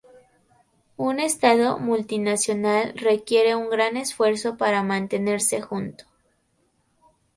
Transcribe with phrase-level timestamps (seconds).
[0.97, 6.05] Un estado multinacional requiere un gran esfuerzo para mantenerse junto.